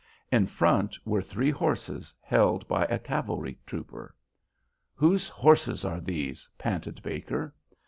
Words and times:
In 0.31 0.47
front 0.47 0.97
were 1.05 1.21
three 1.21 1.51
horses 1.51 2.11
held 2.23 2.67
by 2.67 2.85
a 2.85 2.97
cavalry 2.97 3.59
trooper. 3.67 4.15
"Whose 4.95 5.29
horses 5.29 5.85
are 5.85 6.01
these?" 6.01 6.49
panted 6.57 7.03
Baker. 7.03 7.53